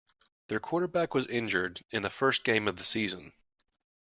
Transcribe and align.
Their 0.47 0.59
quarterback 0.59 1.13
was 1.13 1.27
injured 1.27 1.85
in 1.91 2.01
the 2.01 2.09
first 2.09 2.43
game 2.43 2.67
of 2.67 2.77
the 2.77 2.83
season. 2.83 3.33